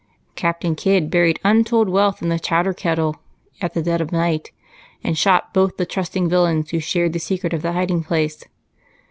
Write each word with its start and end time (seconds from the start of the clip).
Captain 0.35 0.73
Kidd 0.73 1.11
buried 1.11 1.39
untold 1.43 1.87
wealth 1.87 2.23
in 2.23 2.29
the 2.29 2.39
chowder 2.39 2.73
kettle 2.73 3.17
at 3.61 3.75
the 3.75 3.83
dead 3.83 4.01
of 4.01 4.11
night, 4.11 4.49
and 5.03 5.15
shot 5.15 5.53
both 5.53 5.77
the 5.77 5.85
trusting 5.85 6.27
villains 6.27 6.71
who 6.71 6.79
shared 6.79 7.13
the 7.13 7.19
secret 7.19 7.53
of 7.53 7.61
the 7.61 7.73
hiding 7.73 8.03
place. 8.03 8.43